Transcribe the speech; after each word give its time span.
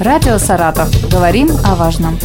Радио 0.00 0.38
«Саратов». 0.38 0.88
Говорим 1.10 1.48
о 1.64 1.74
важном. 1.74 2.16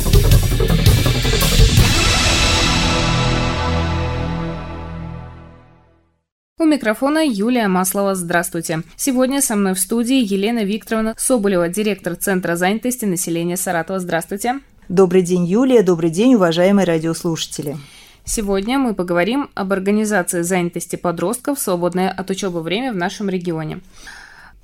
У 6.60 6.66
микрофона 6.66 7.26
Юлия 7.26 7.68
Маслова. 7.68 8.14
Здравствуйте. 8.14 8.84
Сегодня 8.96 9.42
со 9.42 9.56
мной 9.56 9.74
в 9.74 9.80
студии 9.80 10.24
Елена 10.24 10.64
Викторовна 10.64 11.16
Соболева, 11.18 11.68
директор 11.68 12.16
Центра 12.16 12.56
занятости 12.56 13.06
населения 13.06 13.58
Саратова. 13.58 14.00
Здравствуйте. 14.00 14.60
Добрый 14.88 15.24
день, 15.24 15.44
Юлия. 15.44 15.82
Добрый 15.82 16.12
день, 16.12 16.36
уважаемые 16.36 16.86
радиослушатели. 16.86 17.78
Сегодня 18.24 18.78
мы 18.78 18.94
поговорим 18.94 19.50
об 19.56 19.74
организации 19.74 20.44
занятости 20.44 20.96
подростков 20.96 21.58
в 21.58 21.62
свободное 21.62 22.12
от 22.12 22.30
учебы 22.30 22.62
время 22.62 22.94
в 22.94 22.96
нашем 22.96 23.30
регионе. 23.30 23.80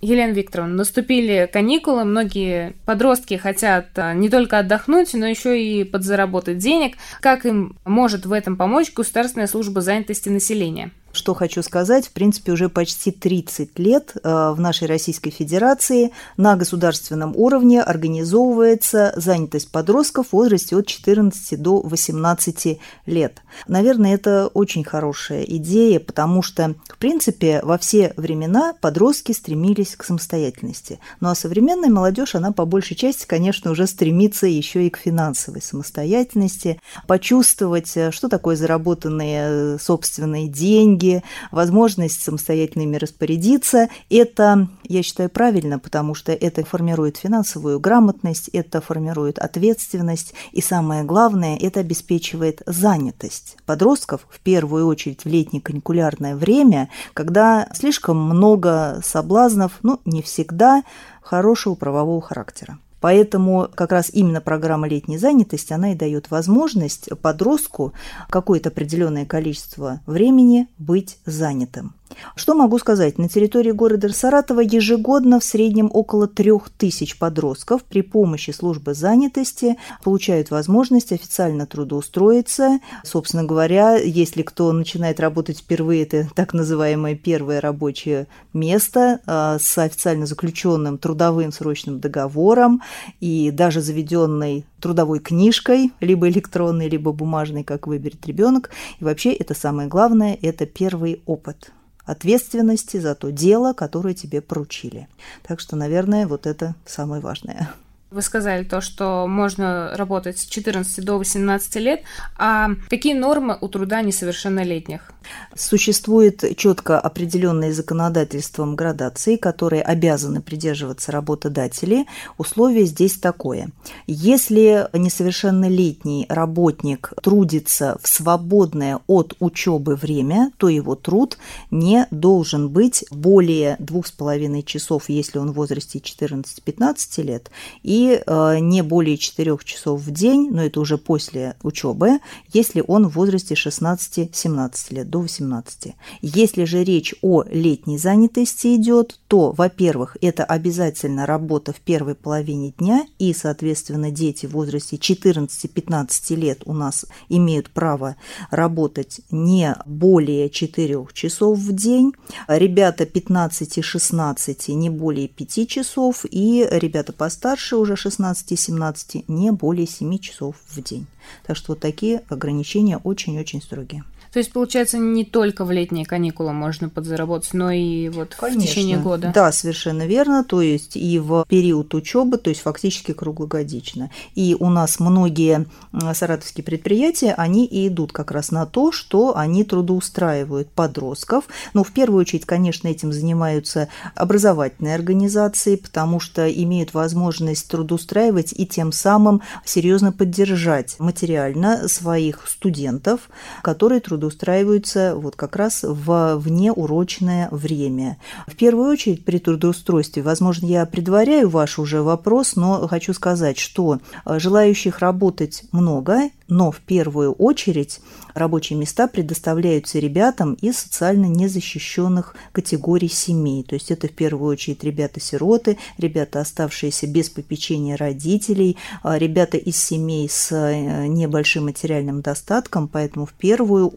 Елена 0.01 0.31
Викторовна, 0.31 0.75
наступили 0.75 1.49
каникулы, 1.51 2.05
многие 2.05 2.73
подростки 2.85 3.35
хотят 3.35 3.87
а, 3.97 4.13
не 4.13 4.29
только 4.29 4.59
отдохнуть, 4.59 5.13
но 5.13 5.27
еще 5.27 5.61
и 5.61 5.83
подзаработать 5.83 6.57
денег. 6.57 6.95
Как 7.19 7.45
им 7.45 7.77
может 7.83 8.25
в 8.25 8.31
этом 8.31 8.55
помочь 8.55 8.93
Государственная 8.93 9.47
служба 9.47 9.81
занятости 9.81 10.29
населения? 10.29 10.91
Что 11.11 11.33
хочу 11.33 11.63
сказать, 11.63 12.07
в 12.07 12.11
принципе, 12.11 12.51
уже 12.51 12.69
почти 12.69 13.11
30 13.11 13.79
лет 13.79 14.13
э, 14.15 14.51
в 14.51 14.59
нашей 14.59 14.87
Российской 14.87 15.31
Федерации 15.31 16.11
на 16.37 16.55
государственном 16.55 17.35
уровне 17.35 17.81
организовывается 17.81 19.13
занятость 19.15 19.71
подростков 19.71 20.27
в 20.27 20.33
возрасте 20.33 20.75
от 20.75 20.85
14 20.85 21.59
до 21.59 21.81
18 21.81 22.79
лет. 23.07 23.41
Наверное, 23.67 24.13
это 24.13 24.47
очень 24.53 24.83
хорошая 24.83 25.43
идея, 25.43 25.99
потому 25.99 26.43
что, 26.43 26.75
в 26.87 26.97
принципе, 26.97 27.61
во 27.63 27.79
все 27.79 28.13
времена 28.15 28.73
подростки 28.79 29.31
стремились 29.31 29.95
к 29.95 30.03
самостоятельности. 30.03 30.99
Ну 31.21 31.29
а 31.29 31.35
современная 31.35 31.89
молодежь, 31.89 32.35
она 32.35 32.51
по 32.51 32.65
большей 32.65 32.95
части, 32.95 33.25
конечно, 33.25 33.71
уже 33.71 33.87
стремится 33.87 34.45
еще 34.45 34.85
и 34.85 34.89
к 34.91 34.97
финансовой 34.97 35.61
самостоятельности, 35.61 36.79
почувствовать, 37.07 37.97
э, 37.97 38.11
что 38.11 38.29
такое 38.29 38.55
заработанные 38.55 39.75
э, 39.75 39.77
собственные 39.79 40.47
деньги, 40.47 40.98
деньги, 40.99 41.23
возможность 41.51 42.21
самостоятельно 42.21 42.83
ими 42.83 42.97
распорядиться. 42.97 43.89
Это, 44.09 44.67
я 44.83 45.03
считаю, 45.03 45.29
правильно, 45.29 45.79
потому 45.79 46.15
что 46.15 46.31
это 46.31 46.63
формирует 46.63 47.17
финансовую 47.17 47.79
грамотность, 47.79 48.49
это 48.49 48.81
формирует 48.81 49.39
ответственность, 49.39 50.33
и 50.51 50.61
самое 50.61 51.03
главное, 51.03 51.57
это 51.57 51.79
обеспечивает 51.79 52.61
занятость 52.65 53.57
подростков, 53.65 54.27
в 54.29 54.39
первую 54.39 54.87
очередь 54.87 55.23
в 55.23 55.27
летнее 55.27 55.61
каникулярное 55.61 56.35
время, 56.35 56.89
когда 57.13 57.67
слишком 57.73 58.17
много 58.17 59.01
соблазнов, 59.03 59.79
ну, 59.83 59.99
не 60.05 60.21
всегда, 60.21 60.83
хорошего 61.21 61.75
правового 61.75 62.21
характера. 62.21 62.79
Поэтому 63.01 63.69
как 63.73 63.91
раз 63.91 64.09
именно 64.11 64.41
программа 64.41 64.87
летней 64.87 65.17
занятости, 65.17 65.73
она 65.73 65.93
и 65.93 65.95
дает 65.95 66.31
возможность 66.31 67.09
подростку 67.21 67.93
какое-то 68.29 68.69
определенное 68.69 69.25
количество 69.25 70.01
времени 70.05 70.67
быть 70.77 71.17
занятым. 71.25 71.93
Что 72.35 72.55
могу 72.55 72.79
сказать? 72.79 73.17
На 73.17 73.29
территории 73.29 73.71
города 73.71 74.09
Саратова 74.09 74.61
ежегодно 74.61 75.39
в 75.39 75.43
среднем 75.43 75.89
около 75.93 76.27
трех 76.27 76.69
тысяч 76.69 77.17
подростков 77.17 77.83
при 77.83 78.01
помощи 78.01 78.51
службы 78.51 78.93
занятости 78.93 79.77
получают 80.03 80.49
возможность 80.49 81.11
официально 81.11 81.65
трудоустроиться. 81.65 82.79
Собственно 83.03 83.43
говоря, 83.43 83.97
если 83.97 84.41
кто 84.41 84.71
начинает 84.71 85.19
работать 85.19 85.59
впервые, 85.59 86.03
это 86.03 86.29
так 86.33 86.53
называемое 86.53 87.15
первое 87.15 87.61
рабочее 87.61 88.27
место 88.53 89.19
а, 89.25 89.57
с 89.59 89.77
официально 89.77 90.25
заключенным 90.25 90.97
трудовым 90.97 91.51
срочным 91.51 91.99
договором 91.99 92.81
и 93.19 93.51
даже 93.51 93.81
заведенной 93.81 94.65
трудовой 94.79 95.19
книжкой, 95.19 95.91
либо 95.99 96.29
электронной, 96.29 96.89
либо 96.89 97.11
бумажной, 97.11 97.63
как 97.63 97.87
выберет 97.87 98.25
ребенок. 98.25 98.71
И 98.99 99.03
вообще 99.03 99.33
это 99.33 99.53
самое 99.53 99.87
главное, 99.87 100.37
это 100.41 100.65
первый 100.65 101.21
опыт 101.25 101.71
ответственности 102.05 102.97
за 102.97 103.15
то 103.15 103.31
дело, 103.31 103.73
которое 103.73 104.13
тебе 104.13 104.41
поручили. 104.41 105.07
Так 105.43 105.59
что, 105.59 105.75
наверное, 105.75 106.27
вот 106.27 106.45
это 106.47 106.75
самое 106.85 107.21
важное. 107.21 107.69
Вы 108.11 108.23
сказали 108.23 108.63
то, 108.63 108.81
что 108.81 109.27
можно 109.27 109.91
работать 109.93 110.39
с 110.39 110.45
14 110.45 111.05
до 111.05 111.19
18 111.19 111.75
лет. 111.75 112.01
А 112.39 112.69
какие 112.89 113.13
нормы 113.13 113.55
у 113.61 113.67
труда 113.67 114.01
несовершеннолетних? 114.01 115.11
Существует 115.55 116.43
четко 116.57 116.99
определенные 116.99 117.71
законодательством 117.71 118.75
градации, 118.75 119.35
которые 119.35 119.83
обязаны 119.83 120.41
придерживаться 120.41 121.11
работодатели. 121.11 122.07
Условие 122.39 122.85
здесь 122.85 123.17
такое. 123.17 123.69
Если 124.07 124.87
несовершеннолетний 124.93 126.25
работник 126.29 127.13
трудится 127.21 127.99
в 128.01 128.07
свободное 128.07 129.01
от 129.05 129.35
учебы 129.39 129.95
время, 129.95 130.51
то 130.57 130.67
его 130.67 130.95
труд 130.95 131.37
не 131.69 132.07
должен 132.09 132.69
быть 132.69 133.05
более 133.11 133.75
двух 133.77 134.07
с 134.07 134.11
половиной 134.11 134.63
часов, 134.63 135.09
если 135.09 135.37
он 135.37 135.51
в 135.51 135.55
возрасте 135.55 135.99
14-15 135.99 137.21
лет, 137.21 137.51
и 137.83 137.98
э, 138.07 138.59
не 138.59 138.81
более 138.81 139.17
4 139.17 139.57
часов 139.63 140.01
в 140.01 140.11
день, 140.11 140.49
но 140.51 140.63
это 140.63 140.79
уже 140.79 140.97
после 140.97 141.55
учебы, 141.63 142.19
если 142.53 142.83
он 142.87 143.07
в 143.07 143.13
возрасте 143.13 143.55
16-17 143.55 144.93
лет, 144.93 145.09
до 145.09 145.19
18. 145.19 145.95
Если 146.21 146.63
же 146.63 146.83
речь 146.83 147.15
о 147.21 147.43
летней 147.43 147.97
занятости 147.97 148.75
идет, 148.75 149.19
то, 149.27 149.51
во-первых, 149.51 150.17
это 150.21 150.43
обязательно 150.43 151.25
работа 151.25 151.73
в 151.73 151.81
первой 151.81 152.15
половине 152.15 152.71
дня, 152.77 153.05
и, 153.19 153.33
соответственно, 153.33 154.11
дети 154.11 154.45
в 154.45 154.51
возрасте 154.51 154.97
14-15 154.97 156.35
лет 156.35 156.61
у 156.65 156.73
нас 156.73 157.05
имеют 157.29 157.69
право 157.69 158.15
работать 158.51 159.21
не 159.31 159.75
более 159.85 160.49
4 160.49 161.07
часов 161.13 161.57
в 161.57 161.71
день, 161.73 162.13
ребята 162.47 163.03
15-16 163.03 164.73
не 164.73 164.89
более 164.89 165.27
5 165.27 165.67
часов, 165.67 166.25
и 166.29 166.67
ребята 166.71 167.13
постарше 167.13 167.77
уже 167.77 167.88
16-17 167.93 169.25
не 169.27 169.51
более 169.51 169.87
7 169.87 170.17
часов 170.19 170.55
в 170.67 170.81
день. 170.81 171.07
Так 171.45 171.57
что 171.57 171.73
вот 171.73 171.79
такие 171.79 172.23
ограничения 172.29 172.97
очень-очень 172.97 173.61
строгие. 173.61 174.03
То 174.31 174.39
есть, 174.39 174.51
получается, 174.51 174.97
не 174.97 175.25
только 175.25 175.65
в 175.65 175.71
летние 175.71 176.05
каникулы 176.05 176.53
можно 176.53 176.89
подзаработать, 176.89 177.53
но 177.53 177.71
и 177.71 178.09
вот 178.09 178.35
Конечно. 178.35 178.61
в 178.61 178.63
течение 178.63 178.97
года. 178.97 179.31
Да, 179.33 179.51
совершенно 179.51 180.05
верно. 180.05 180.43
То 180.43 180.61
есть 180.61 180.95
и 180.95 181.17
в 181.19 181.45
период 181.47 181.93
учебы, 181.95 182.37
то 182.37 182.49
есть 182.49 182.61
фактически 182.61 183.13
круглогодично. 183.13 184.11
И 184.35 184.55
у 184.59 184.69
нас 184.69 184.99
многие 184.99 185.65
саратовские 186.13 186.63
предприятия, 186.63 187.33
они 187.33 187.65
и 187.65 187.87
идут 187.87 188.11
как 188.11 188.31
раз 188.31 188.51
на 188.51 188.65
то, 188.65 188.91
что 188.91 189.35
они 189.35 189.63
трудоустраивают 189.63 190.69
подростков. 190.69 191.45
Но 191.73 191.83
в 191.83 191.91
первую 191.91 192.21
очередь, 192.21 192.45
конечно, 192.45 192.87
этим 192.87 193.11
занимаются 193.11 193.89
образовательные 194.15 194.95
организации, 194.95 195.75
потому 195.75 196.19
что 196.19 196.49
имеют 196.49 196.93
возможность 196.93 197.67
трудоустраивать 197.67 198.53
и 198.53 198.67
тем 198.67 198.91
самым 198.91 199.41
серьезно 199.65 200.11
поддержать 200.11 200.99
материально 200.99 201.87
своих 201.87 202.47
студентов, 202.47 203.29
которые 203.61 203.99
трудоустраивают 203.99 204.18
трудоустраиваются 204.19 205.15
вот 205.15 205.37
как 205.37 205.55
раз 205.55 205.83
в 205.83 206.35
внеурочное 206.35 207.47
время. 207.51 208.17
В 208.47 208.55
первую 208.55 208.91
очередь 208.91 209.23
при 209.23 209.39
трудоустройстве, 209.39 210.21
возможно, 210.21 210.65
я 210.65 210.85
предваряю 210.85 211.49
ваш 211.49 211.79
уже 211.79 212.01
вопрос, 212.01 212.57
но 212.57 212.85
хочу 212.87 213.13
сказать, 213.13 213.57
что 213.57 213.99
э, 214.25 214.39
желающих 214.39 214.99
работать 214.99 215.63
много, 215.71 216.29
но 216.49 216.71
в 216.71 216.79
первую 216.79 217.31
очередь 217.33 218.01
рабочие 218.33 218.77
места 218.77 219.07
предоставляются 219.07 219.99
ребятам 219.99 220.55
из 220.55 220.79
социально 220.79 221.27
незащищенных 221.27 222.35
категорий 222.51 223.07
семей. 223.07 223.63
То 223.63 223.75
есть 223.75 223.91
это 223.91 224.07
в 224.07 224.11
первую 224.11 224.51
очередь 224.51 224.83
ребята-сироты, 224.83 225.77
ребята, 225.97 226.41
оставшиеся 226.41 227.07
без 227.07 227.29
попечения 227.29 227.95
родителей, 227.95 228.77
а, 229.03 229.17
ребята 229.17 229.57
из 229.57 229.77
семей 229.77 230.27
с 230.27 230.51
э, 230.51 231.07
небольшим 231.07 231.65
материальным 231.65 232.21
достатком. 232.21 232.87
Поэтому 232.87 233.27
в 233.27 233.33
первую 233.33 233.87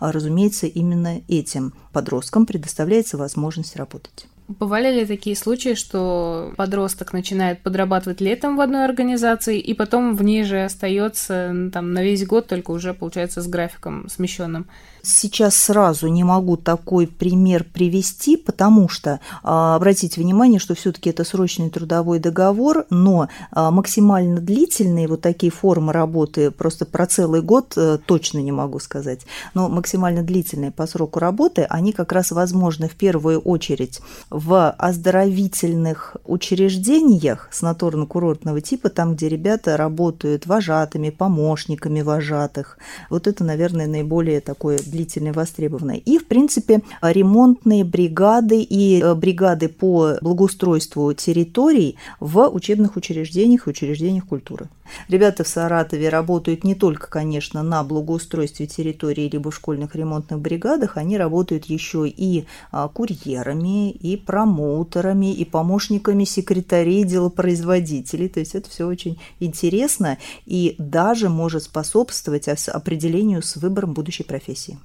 а, 0.00 0.12
разумеется, 0.12 0.66
именно 0.66 1.22
этим 1.28 1.74
подросткам 1.92 2.46
предоставляется 2.46 3.16
возможность 3.16 3.76
работать. 3.76 4.26
Бывали 4.46 4.92
ли 4.92 5.06
такие 5.06 5.34
случаи, 5.36 5.74
что 5.74 6.52
подросток 6.58 7.14
начинает 7.14 7.62
подрабатывать 7.62 8.20
летом 8.20 8.56
в 8.56 8.60
одной 8.60 8.84
организации 8.84 9.58
и 9.58 9.72
потом 9.72 10.14
в 10.14 10.22
ней 10.22 10.44
же 10.44 10.64
остается 10.64 11.70
там 11.72 11.94
на 11.94 12.02
весь 12.02 12.26
год, 12.26 12.46
только 12.46 12.70
уже 12.70 12.92
получается 12.92 13.40
с 13.40 13.46
графиком 13.46 14.06
смещенным? 14.10 14.66
Сейчас 15.06 15.54
сразу 15.56 16.08
не 16.08 16.24
могу 16.24 16.56
такой 16.56 17.06
пример 17.06 17.64
привести, 17.64 18.38
потому 18.38 18.88
что 18.88 19.20
а, 19.42 19.76
обратите 19.76 20.18
внимание, 20.20 20.58
что 20.58 20.74
все-таки 20.74 21.10
это 21.10 21.24
срочный 21.24 21.68
трудовой 21.68 22.18
договор, 22.18 22.86
но 22.88 23.28
а, 23.50 23.70
максимально 23.70 24.40
длительные 24.40 25.06
вот 25.06 25.20
такие 25.20 25.52
формы 25.52 25.92
работы, 25.92 26.50
просто 26.50 26.86
про 26.86 27.06
целый 27.06 27.42
год 27.42 27.74
э, 27.76 27.98
точно 28.06 28.38
не 28.38 28.52
могу 28.52 28.78
сказать, 28.78 29.26
но 29.52 29.68
максимально 29.68 30.22
длительные 30.22 30.70
по 30.70 30.86
сроку 30.86 31.18
работы, 31.18 31.66
они 31.68 31.92
как 31.92 32.10
раз 32.10 32.30
возможны 32.30 32.88
в 32.88 32.94
первую 32.94 33.40
очередь 33.40 34.00
в 34.34 34.70
оздоровительных 34.72 36.16
учреждениях 36.24 37.48
санаторно-курортного 37.52 38.60
типа, 38.60 38.90
там, 38.90 39.14
где 39.14 39.28
ребята 39.28 39.76
работают 39.76 40.46
вожатыми, 40.46 41.10
помощниками 41.10 42.00
вожатых. 42.00 42.78
Вот 43.10 43.28
это, 43.28 43.44
наверное, 43.44 43.86
наиболее 43.86 44.40
такое 44.40 44.78
длительное 44.78 45.32
востребованное. 45.32 45.98
И, 45.98 46.18
в 46.18 46.26
принципе, 46.26 46.82
ремонтные 47.00 47.84
бригады 47.84 48.60
и 48.60 49.00
э, 49.00 49.14
бригады 49.14 49.68
по 49.68 50.16
благоустройству 50.20 51.12
территорий 51.12 51.96
в 52.18 52.48
учебных 52.48 52.96
учреждениях 52.96 53.68
и 53.68 53.70
учреждениях 53.70 54.26
культуры. 54.26 54.68
Ребята 55.08 55.44
в 55.44 55.48
Саратове 55.48 56.08
работают 56.08 56.64
не 56.64 56.74
только, 56.74 57.08
конечно, 57.08 57.62
на 57.62 57.82
благоустройстве 57.84 58.66
территории 58.66 59.28
либо 59.28 59.50
в 59.50 59.54
школьных 59.54 59.94
ремонтных 59.94 60.40
бригадах, 60.40 60.96
они 60.96 61.16
работают 61.16 61.66
еще 61.66 62.08
и 62.08 62.46
а, 62.70 62.88
курьерами, 62.88 63.90
и 63.90 64.16
промоутерами, 64.24 65.32
и 65.32 65.44
помощниками 65.44 66.24
секретарей, 66.24 67.04
делопроизводителей. 67.04 68.28
То 68.28 68.40
есть 68.40 68.54
это 68.54 68.70
все 68.70 68.86
очень 68.86 69.18
интересно 69.40 70.18
и 70.46 70.74
даже 70.78 71.28
может 71.28 71.64
способствовать 71.64 72.48
определению 72.48 73.42
с 73.42 73.56
выбором 73.56 73.92
будущей 73.92 74.24
профессии. 74.24 74.78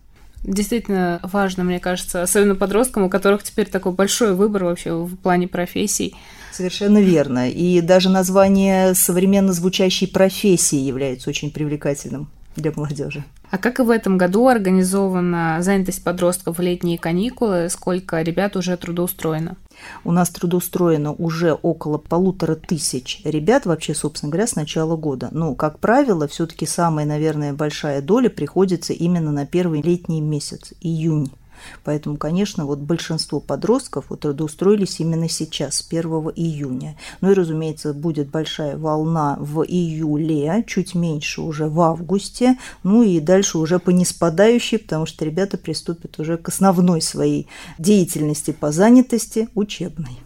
Действительно 0.43 1.19
важно, 1.23 1.63
мне 1.65 1.79
кажется, 1.79 2.23
особенно 2.23 2.55
подросткам, 2.55 3.03
у 3.03 3.09
которых 3.09 3.43
теперь 3.43 3.69
такой 3.69 3.91
большой 3.91 4.33
выбор 4.33 4.63
вообще 4.63 4.93
в 4.93 5.17
плане 5.17 5.47
профессий. 5.49 6.15
Совершенно 6.53 6.99
верно. 6.99 7.49
И 7.49 7.81
даже 7.81 8.09
название 8.09 8.93
современно 8.95 9.51
звучащей 9.51 10.07
профессии 10.07 10.77
является 10.77 11.29
очень 11.29 11.51
привлекательным 11.51 12.29
для 12.55 12.71
молодежи. 12.73 13.23
А 13.51 13.57
как 13.57 13.79
и 13.79 13.83
в 13.83 13.89
этом 13.89 14.17
году 14.17 14.47
организована 14.47 15.57
занятость 15.61 16.03
подростков 16.03 16.57
в 16.57 16.61
летние 16.61 16.99
каникулы? 16.99 17.69
Сколько 17.69 18.21
ребят 18.21 18.55
уже 18.55 18.77
трудоустроено? 18.77 19.57
У 20.03 20.11
нас 20.11 20.29
трудоустроено 20.29 21.13
уже 21.13 21.53
около 21.53 21.97
полутора 21.97 22.55
тысяч 22.55 23.21
ребят 23.23 23.65
вообще, 23.65 23.95
собственно 23.95 24.29
говоря, 24.31 24.45
с 24.45 24.55
начала 24.55 24.95
года. 24.95 25.29
Но, 25.31 25.55
как 25.55 25.79
правило, 25.79 26.27
все-таки 26.27 26.65
самая, 26.65 27.05
наверное, 27.05 27.53
большая 27.53 28.01
доля 28.01 28.29
приходится 28.29 28.93
именно 28.93 29.31
на 29.31 29.45
первый 29.45 29.81
летний 29.81 30.21
месяц, 30.21 30.73
июнь. 30.81 31.31
Поэтому, 31.83 32.17
конечно, 32.17 32.65
вот 32.65 32.79
большинство 32.79 33.39
подростков 33.39 34.05
вот 34.09 34.21
трудоустроились 34.21 34.99
именно 34.99 35.29
сейчас, 35.29 35.85
1 35.87 36.01
июня. 36.35 36.95
Ну 37.21 37.31
и, 37.31 37.33
разумеется, 37.33 37.93
будет 37.93 38.29
большая 38.29 38.77
волна 38.77 39.37
в 39.39 39.63
июле, 39.63 40.63
чуть 40.67 40.95
меньше 40.95 41.41
уже 41.41 41.67
в 41.67 41.79
августе, 41.81 42.57
ну 42.83 43.03
и 43.03 43.19
дальше 43.19 43.57
уже 43.57 43.79
по 43.79 43.89
неспадающей, 43.89 44.79
потому 44.79 45.05
что 45.05 45.25
ребята 45.25 45.57
приступят 45.57 46.19
уже 46.19 46.37
к 46.37 46.49
основной 46.49 47.01
своей 47.01 47.47
деятельности 47.77 48.51
по 48.51 48.71
занятости 48.71 49.47
учебной. 49.55 50.19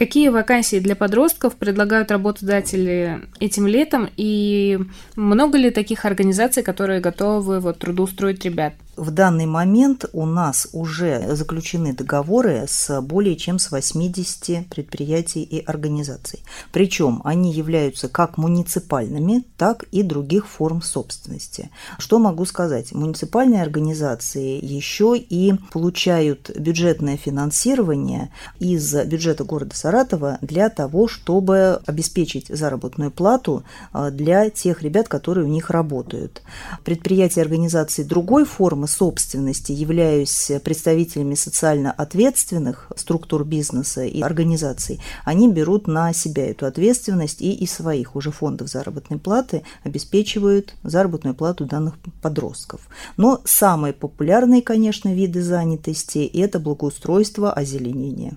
Какие 0.00 0.30
вакансии 0.30 0.78
для 0.78 0.96
подростков 0.96 1.56
предлагают 1.56 2.10
работодатели 2.10 3.20
этим 3.38 3.66
летом 3.66 4.08
и 4.16 4.78
много 5.14 5.58
ли 5.58 5.70
таких 5.70 6.06
организаций, 6.06 6.62
которые 6.62 7.00
готовы 7.00 7.60
вот, 7.60 7.80
трудоустроить 7.80 8.42
ребят? 8.46 8.72
В 9.00 9.10
данный 9.12 9.46
момент 9.46 10.04
у 10.12 10.26
нас 10.26 10.68
уже 10.72 11.34
заключены 11.34 11.94
договоры 11.94 12.66
с 12.68 13.00
более 13.00 13.34
чем 13.34 13.58
с 13.58 13.70
80 13.70 14.68
предприятий 14.68 15.42
и 15.42 15.64
организаций. 15.64 16.40
Причем 16.70 17.22
они 17.24 17.50
являются 17.50 18.10
как 18.10 18.36
муниципальными, 18.36 19.44
так 19.56 19.84
и 19.84 20.02
других 20.02 20.46
форм 20.46 20.82
собственности. 20.82 21.70
Что 21.98 22.18
могу 22.18 22.44
сказать? 22.44 22.92
Муниципальные 22.92 23.62
организации 23.62 24.62
еще 24.62 25.16
и 25.16 25.54
получают 25.72 26.50
бюджетное 26.58 27.16
финансирование 27.16 28.30
из 28.58 28.94
бюджета 29.06 29.44
города 29.44 29.74
Саратова 29.74 30.36
для 30.42 30.68
того, 30.68 31.08
чтобы 31.08 31.80
обеспечить 31.86 32.48
заработную 32.48 33.10
плату 33.10 33.64
а, 33.92 34.10
для 34.10 34.50
тех 34.50 34.82
ребят, 34.82 35.08
которые 35.08 35.46
у 35.46 35.50
них 35.50 35.70
работают. 35.70 36.42
Предприятия 36.84 37.40
организации 37.40 38.02
другой 38.02 38.44
формы 38.44 38.88
собственности 38.90 39.72
являюсь 39.72 40.50
представителями 40.64 41.34
социально 41.34 41.92
ответственных 41.92 42.90
структур 42.96 43.44
бизнеса 43.44 44.04
и 44.04 44.20
организаций, 44.20 45.00
они 45.24 45.50
берут 45.50 45.86
на 45.86 46.12
себя 46.12 46.50
эту 46.50 46.66
ответственность 46.66 47.40
и 47.40 47.52
из 47.52 47.72
своих 47.72 48.16
уже 48.16 48.30
фондов 48.30 48.68
заработной 48.68 49.18
платы 49.18 49.62
обеспечивают 49.84 50.74
заработную 50.82 51.34
плату 51.34 51.64
данных 51.64 51.94
подростков. 52.22 52.80
Но 53.16 53.40
самые 53.44 53.92
популярные, 53.92 54.62
конечно, 54.62 55.12
виды 55.12 55.42
занятости– 55.42 56.30
это 56.34 56.58
благоустройство, 56.58 57.52
озеленение. 57.52 58.36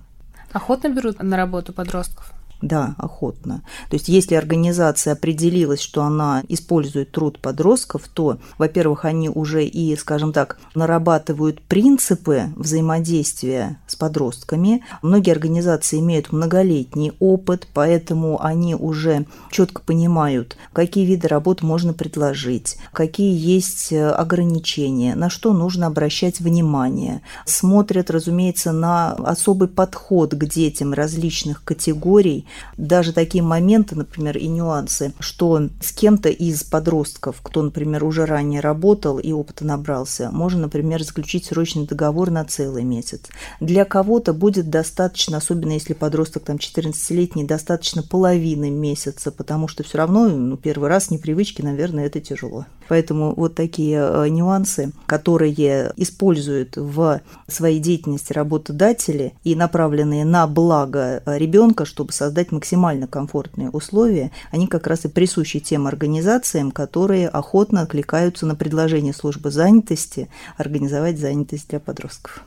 Охотно 0.52 0.90
берут 0.90 1.22
на 1.22 1.38
работу 1.38 1.74
подростков? 1.74 2.33
Да, 2.64 2.96
охотно. 2.98 3.62
То 3.90 3.98
есть, 3.98 4.08
если 4.08 4.36
организация 4.36 5.12
определилась, 5.12 5.82
что 5.82 6.02
она 6.02 6.44
использует 6.48 7.12
труд 7.12 7.40
подростков, 7.40 8.08
то, 8.08 8.38
во-первых, 8.58 9.04
они 9.04 9.28
уже 9.28 9.66
и, 9.66 9.94
скажем 9.98 10.32
так, 10.32 10.58
нарабатывают 10.74 11.62
принципы 11.62 12.54
взаимодействия 12.56 13.82
с 13.86 13.98
подростками. 13.98 14.82
Многие 15.02 15.32
организации 15.32 16.00
имеют 16.00 16.32
многолетний 16.32 17.12
опыт, 17.20 17.68
поэтому 17.74 18.42
они 18.42 18.76
уже 18.76 19.26
четко 19.52 19.82
понимают, 19.82 20.56
какие 20.72 21.06
виды 21.06 21.28
работ 21.28 21.64
можно 21.64 21.92
предложить, 21.94 22.78
какие 22.94 23.36
есть 23.38 23.92
э, 23.92 24.10
ограничения, 24.10 25.16
на 25.16 25.30
что 25.30 25.52
нужно 25.52 25.88
обращать 25.88 26.40
внимание. 26.40 27.24
Смотрят, 27.46 28.10
разумеется, 28.10 28.72
на 28.72 29.12
особый 29.16 29.68
подход 29.68 30.34
к 30.34 30.46
детям 30.46 30.94
различных 30.94 31.62
категорий, 31.66 32.46
даже 32.78 33.14
такие 33.14 33.44
моменты, 33.44 33.96
например, 33.96 34.38
и 34.38 34.48
нюансы, 34.48 35.14
что 35.20 35.70
с 35.82 35.92
кем-то 35.92 36.30
из 36.30 36.64
подростков, 36.64 37.38
кто, 37.42 37.62
например, 37.62 38.04
уже 38.04 38.26
ранее 38.26 38.62
работал 38.62 39.20
и 39.20 39.32
опыта 39.32 39.66
набрался, 39.66 40.30
можно, 40.32 40.62
например, 40.62 41.04
заключить 41.04 41.46
срочный 41.46 41.86
договор 41.86 42.32
на 42.32 42.46
целый 42.46 42.84
месяц. 42.84 43.22
Для 43.60 43.86
кого-то 43.86 44.34
будет 44.34 44.70
достаточно, 44.70 45.38
особенно 45.38 45.74
если 45.74 45.94
подросток 45.94 46.44
там 46.44 46.58
14-летний, 46.58 47.44
достаточно 47.44 48.04
половины 48.04 48.70
месяца, 48.70 49.32
потому 49.32 49.68
что 49.68 49.84
все 49.84 49.98
равно 49.98 50.28
ну, 50.28 50.58
первый 50.58 50.90
раз 50.90 51.10
непривычки, 51.10 51.62
наверное, 51.62 52.06
это 52.06 52.20
тяжело. 52.20 52.66
Поэтому 52.88 53.34
вот 53.36 53.56
такие 53.56 54.00
э, 54.00 54.28
нюансы, 54.30 54.92
которые 55.06 55.94
используют 55.98 56.78
в 56.78 57.22
своей 57.48 57.80
деятельности 57.80 58.34
работодатели 58.34 59.34
и 59.44 59.56
направленные 59.56 60.26
на 60.26 60.48
благо 60.48 61.22
ребенка, 61.26 61.86
чтобы 61.86 62.12
создать 62.14 62.52
максимально 62.52 63.08
комфортные 63.08 63.70
условия, 63.70 64.32
они 64.52 64.68
как 64.68 64.88
раз 64.88 65.06
и 65.06 65.08
присущи 65.08 65.60
тем 65.60 65.88
организациям, 65.88 66.72
которые 66.72 67.28
охотно 67.28 67.82
откликаются 67.82 68.46
на 68.46 68.56
предложение 68.56 69.14
службы 69.14 69.52
занятости 69.52 70.30
организовать 70.58 71.20
занятость 71.20 71.70
для 71.70 71.80
подростков. 71.80 72.44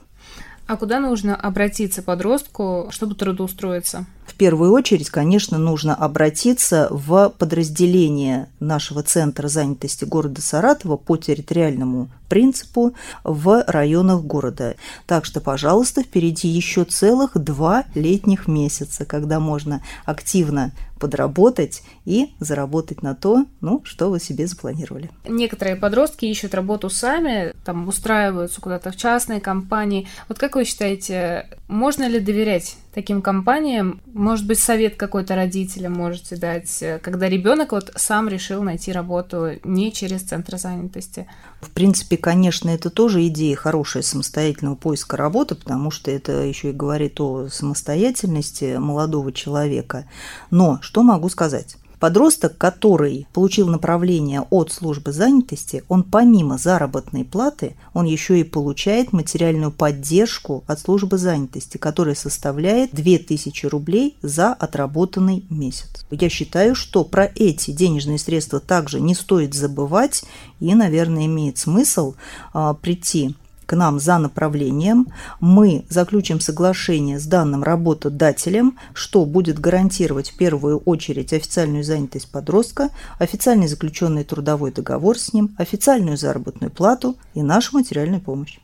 А 0.67 0.77
куда 0.77 0.99
нужно 0.99 1.37
обратиться 1.37 2.03
подростку, 2.03 2.89
чтобы 2.91 3.15
трудоустроиться? 3.15 4.05
В 4.27 4.35
первую 4.35 4.73
очередь, 4.73 5.11
конечно, 5.11 5.59
нужно 5.59 5.95
обратиться 5.95 6.89
в 6.91 7.33
подразделение 7.39 8.49
нашего 8.59 9.03
Центра 9.03 9.47
занятости 9.49 10.05
города 10.05 10.43
Саратова 10.43 10.97
по 10.97 11.17
территориальному 11.17 12.09
принципу 12.27 12.95
в 13.25 13.65
районах 13.67 14.23
города. 14.23 14.77
Так 15.07 15.25
что, 15.25 15.41
пожалуйста, 15.41 16.03
впереди 16.03 16.49
еще 16.49 16.85
целых 16.85 17.39
два 17.39 17.85
летних 17.95 18.49
месяца, 18.49 19.05
когда 19.05 19.41
можно 19.41 19.83
активно 20.05 20.73
подработать 20.99 21.83
и 22.05 22.35
заработать 22.41 23.03
на 23.03 23.15
то, 23.15 23.45
ну, 23.61 23.83
что 23.85 24.11
вы 24.11 24.19
себе 24.21 24.47
запланировали. 24.47 25.11
Некоторые 25.29 25.77
подростки 25.77 26.25
ищут 26.25 26.55
работу 26.55 26.89
сами, 26.89 27.55
там 27.65 27.87
устраиваются 27.89 28.61
куда-то 28.61 28.91
в 28.93 28.97
частные 28.97 29.41
компании. 29.41 30.09
Вот 30.29 30.39
как 30.39 30.57
вы 30.57 30.65
считаете, 30.65 31.49
можно 31.69 32.09
ли 32.09 32.19
доверять 32.19 32.77
таким 32.97 33.21
компаниям? 33.21 34.01
Может 34.07 34.47
быть, 34.47 34.59
совет 34.59 34.97
какой-то 34.97 35.37
родителям 35.37 35.93
можете 35.93 36.37
дать, 36.37 36.83
когда 37.03 37.29
ребенок 37.29 37.73
вот 37.73 37.93
сам 37.95 38.27
решил 38.27 38.63
найти 38.63 38.91
работу 38.91 39.51
не 39.65 39.93
через 39.93 40.23
центр 40.23 40.57
занятости? 40.57 41.29
В 41.61 41.71
принципе, 41.71 42.17
конечно, 42.17 42.71
это 42.71 42.89
тоже 42.89 43.27
идея 43.27 43.55
хорошая 43.55 44.03
самостоятельного 44.03 44.77
поиска 44.77 45.19
работы, 45.19 45.57
потому 45.57 45.91
что 45.91 46.11
это 46.11 46.43
еще 46.43 46.71
и 46.71 46.73
говорит 46.73 47.21
о 47.21 47.49
самостоятельности 47.49 48.79
молодого 48.79 49.31
человека. 49.31 50.07
Но 50.51 50.79
что 50.81 51.03
могу 51.03 51.29
сказать? 51.29 51.77
Подросток, 51.99 52.59
который 52.59 53.27
получил 53.33 53.69
направление 53.69 54.43
от 54.51 54.71
службы 54.71 55.13
занятости, 55.13 55.83
он 55.89 56.03
помимо 56.03 56.59
заработной 56.59 57.25
платы, 57.25 57.75
он 57.95 58.05
еще 58.05 58.39
и 58.39 58.45
получает 58.45 59.15
материальную 59.15 59.73
поддержку 59.73 60.63
от 60.67 60.79
службы 60.79 61.17
занятости, 61.17 61.79
которая 61.79 62.15
составляет 62.15 62.95
2000 62.95 63.67
рублей 63.67 64.17
за 64.21 64.53
отработанный 64.53 65.45
месяц. 65.49 66.05
Я 66.11 66.29
считаю, 66.29 66.75
что 66.75 67.03
про 67.03 67.31
эти 67.35 67.71
денежные 67.71 68.19
средства 68.19 68.61
также 68.61 69.01
не 69.01 69.15
стоит 69.15 69.55
забывать 69.55 70.25
и, 70.61 70.75
наверное, 70.75 71.27
имеет 71.27 71.57
смысл 71.57 72.15
а, 72.53 72.75
прийти 72.75 73.35
к 73.67 73.77
нам 73.77 73.99
за 74.01 74.19
направлением, 74.19 75.09
мы 75.41 75.85
заключим 75.89 76.41
соглашение 76.41 77.19
с 77.19 77.27
данным 77.27 77.63
работодателем, 77.63 78.79
что 78.95 79.25
будет 79.25 79.59
гарантировать 79.59 80.31
в 80.31 80.37
первую 80.37 80.79
очередь 80.79 81.33
официальную 81.33 81.85
занятость 81.85 82.31
подростка, 82.31 82.91
официальный 83.19 83.67
заключенный 83.67 84.25
трудовой 84.25 84.73
договор 84.73 85.19
с 85.19 85.33
ним, 85.33 85.55
официальную 85.59 86.17
заработную 86.17 86.71
плату 86.71 87.17
и 87.35 87.43
нашу 87.43 87.77
материальную 87.77 88.21
помощь. 88.21 88.59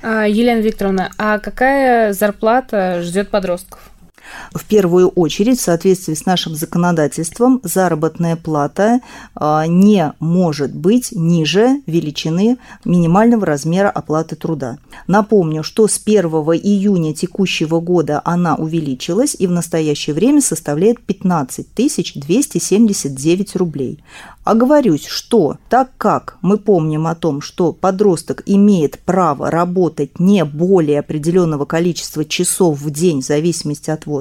А, 0.00 0.26
Елена 0.26 0.60
Викторовна, 0.60 1.10
а 1.18 1.38
какая 1.38 2.12
зарплата 2.12 3.02
ждет 3.02 3.30
подростков? 3.30 3.90
В 4.52 4.64
первую 4.64 5.08
очередь, 5.08 5.58
в 5.58 5.62
соответствии 5.62 6.14
с 6.14 6.26
нашим 6.26 6.54
законодательством, 6.54 7.60
заработная 7.62 8.36
плата 8.36 9.00
а, 9.34 9.66
не 9.66 10.12
может 10.20 10.74
быть 10.74 11.12
ниже 11.12 11.82
величины 11.86 12.58
минимального 12.84 13.46
размера 13.46 13.90
оплаты 13.90 14.36
труда. 14.36 14.78
Напомню, 15.06 15.62
что 15.62 15.86
с 15.86 16.00
1 16.04 16.24
июня 16.24 17.14
текущего 17.14 17.80
года 17.80 18.20
она 18.24 18.54
увеличилась 18.56 19.36
и 19.38 19.46
в 19.46 19.50
настоящее 19.50 20.14
время 20.14 20.40
составляет 20.40 21.00
15 21.02 21.66
279 21.74 23.56
рублей. 23.56 24.02
Оговорюсь, 24.44 25.06
что 25.06 25.58
так 25.68 25.90
как 25.98 26.38
мы 26.40 26.56
помним 26.56 27.06
о 27.06 27.14
том, 27.14 27.42
что 27.42 27.72
подросток 27.72 28.42
имеет 28.46 28.98
право 28.98 29.50
работать 29.50 30.18
не 30.18 30.42
более 30.44 31.00
определенного 31.00 31.66
количества 31.66 32.24
часов 32.24 32.80
в 32.80 32.90
день 32.90 33.20
в 33.20 33.26
зависимости 33.26 33.90
от 33.90 34.06
возраста, 34.06 34.17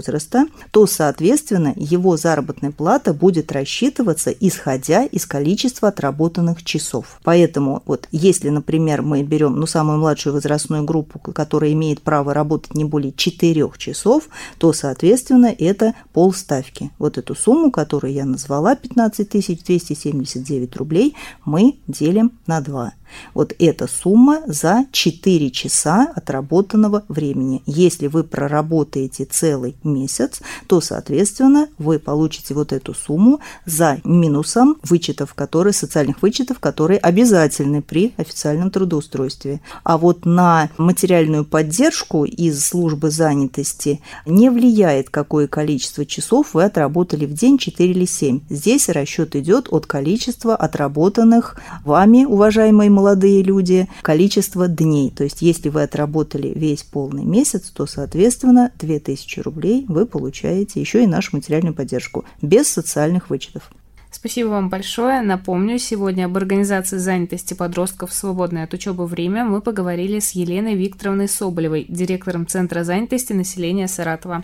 то, 0.71 0.87
соответственно, 0.87 1.73
его 1.75 2.17
заработная 2.17 2.71
плата 2.71 3.13
будет 3.13 3.51
рассчитываться 3.51 4.31
исходя 4.31 5.03
из 5.03 5.25
количества 5.25 5.89
отработанных 5.89 6.63
часов. 6.63 7.19
Поэтому 7.23 7.83
вот 7.85 8.07
если, 8.11 8.49
например, 8.49 9.01
мы 9.01 9.23
берем 9.23 9.55
ну, 9.55 9.65
самую 9.65 9.99
младшую 9.99 10.33
возрастную 10.33 10.83
группу, 10.83 11.19
которая 11.19 11.73
имеет 11.73 12.01
право 12.01 12.33
работать 12.33 12.75
не 12.75 12.85
более 12.85 13.11
4 13.11 13.69
часов, 13.77 14.29
то, 14.57 14.73
соответственно, 14.73 15.53
это 15.57 15.93
полставки. 16.13 16.91
Вот 16.99 17.17
эту 17.17 17.35
сумму, 17.35 17.71
которую 17.71 18.13
я 18.13 18.25
назвала, 18.25 18.75
15 18.75 19.29
270 19.29 19.97
79 19.97 20.75
рублей 20.75 21.15
мы 21.45 21.77
делим 21.87 22.31
на 22.45 22.61
2. 22.61 22.93
Вот 23.33 23.53
эта 23.59 23.87
сумма 23.87 24.41
за 24.47 24.85
4 24.91 25.51
часа 25.51 26.11
отработанного 26.15 27.03
времени. 27.07 27.61
Если 27.65 28.07
вы 28.07 28.23
проработаете 28.23 29.25
целый 29.25 29.75
месяц, 29.83 30.41
то, 30.67 30.81
соответственно, 30.81 31.67
вы 31.77 31.99
получите 31.99 32.53
вот 32.53 32.73
эту 32.73 32.93
сумму 32.93 33.39
за 33.65 33.99
минусом 34.03 34.77
вычетов, 34.83 35.33
которые, 35.33 35.73
социальных 35.73 36.21
вычетов, 36.21 36.59
которые 36.59 36.99
обязательны 36.99 37.81
при 37.81 38.13
официальном 38.17 38.71
трудоустройстве. 38.71 39.61
А 39.83 39.97
вот 39.97 40.25
на 40.25 40.69
материальную 40.77 41.45
поддержку 41.45 42.25
из 42.25 42.65
службы 42.65 43.11
занятости 43.11 44.01
не 44.25 44.49
влияет, 44.49 45.09
какое 45.09 45.47
количество 45.47 46.05
часов 46.05 46.53
вы 46.53 46.63
отработали 46.63 47.25
в 47.25 47.33
день, 47.33 47.57
4 47.57 47.91
или 47.91 48.05
7. 48.05 48.41
Здесь 48.49 48.89
расчет 48.89 49.35
идет 49.35 49.67
от 49.71 49.85
количества 49.85 50.55
отработанных 50.55 51.57
вами, 51.85 52.25
уважаемые 52.25 52.89
молодые 52.97 53.43
люди, 53.43 53.87
количество 54.01 54.67
дней. 54.67 55.11
То 55.11 55.23
есть, 55.23 55.43
если 55.43 55.69
вы 55.69 55.83
отработали 55.83 56.51
весь 56.55 56.81
полный 56.81 57.23
месяц, 57.23 57.69
то, 57.69 57.85
соответственно, 57.85 58.71
2000 58.79 59.39
рублей 59.41 59.85
вы 59.87 60.07
получаете 60.07 60.81
еще 60.81 61.03
и 61.03 61.07
нашу 61.07 61.35
материальную 61.35 61.75
поддержку 61.75 62.25
без 62.41 62.67
социальных 62.67 63.29
вычетов. 63.29 63.69
Спасибо 64.09 64.47
вам 64.47 64.69
большое. 64.69 65.21
Напомню, 65.21 65.77
сегодня 65.77 66.25
об 66.25 66.35
организации 66.37 66.97
занятости 66.97 67.53
подростков 67.53 68.09
в 68.09 68.15
свободное 68.15 68.63
от 68.63 68.73
учебы 68.73 69.05
время 69.05 69.45
мы 69.45 69.61
поговорили 69.61 70.17
с 70.19 70.31
Еленой 70.31 70.73
Викторовной 70.73 71.29
Соболевой, 71.29 71.85
директором 71.87 72.47
Центра 72.47 72.83
занятости 72.83 73.33
населения 73.33 73.87
Саратова. 73.87 74.43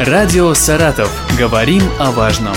Радио 0.00 0.54
«Саратов». 0.54 1.08
Говорим 1.38 1.82
о 2.00 2.10
важном. 2.10 2.56